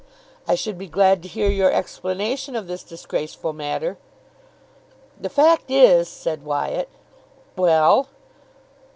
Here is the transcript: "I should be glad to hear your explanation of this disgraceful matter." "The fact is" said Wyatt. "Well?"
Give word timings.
"I 0.47 0.55
should 0.55 0.79
be 0.79 0.87
glad 0.87 1.21
to 1.21 1.29
hear 1.29 1.51
your 1.51 1.71
explanation 1.71 2.55
of 2.55 2.65
this 2.65 2.81
disgraceful 2.81 3.53
matter." 3.53 3.99
"The 5.19 5.29
fact 5.29 5.69
is" 5.69 6.09
said 6.09 6.41
Wyatt. 6.43 6.89
"Well?" 7.55 8.07